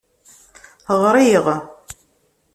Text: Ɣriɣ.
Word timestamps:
Ɣriɣ. 1.01 1.45